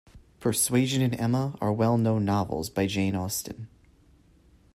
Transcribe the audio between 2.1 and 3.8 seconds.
novels by Jane Austen